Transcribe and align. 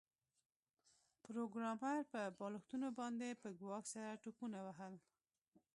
پروګرامر 1.23 1.97
په 2.11 2.21
بالښتونو 2.37 2.87
باندې 2.99 3.29
په 3.41 3.47
ګواښ 3.59 3.85
سره 3.93 4.19
ټوپونه 4.23 4.57
وهل 4.65 4.93